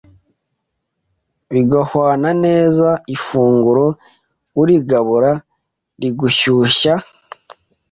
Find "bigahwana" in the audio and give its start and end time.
1.51-2.29